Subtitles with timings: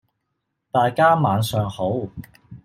[0.71, 2.07] 大家晚上好！